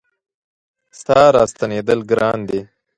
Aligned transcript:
ستا 0.99 1.19
را 1.33 1.43
ستنېدل 1.51 1.99
ګران 2.11 2.39
دي 2.49 2.59